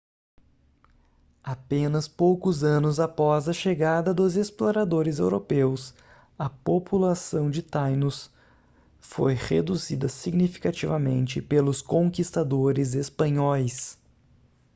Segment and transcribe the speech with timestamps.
[1.43, 5.93] apenas poucos anos após a chegada dos exploradores europeus
[6.39, 8.31] a população de tainos
[8.99, 13.95] foi reduzida significativamente pelos conquistadores espanhóis